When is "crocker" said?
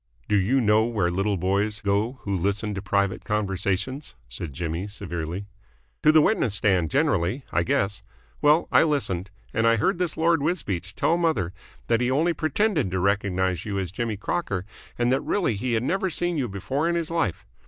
14.17-14.65